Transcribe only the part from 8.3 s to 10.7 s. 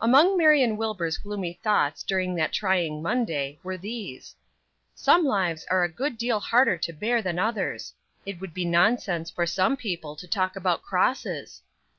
would be nonsense for some people to talk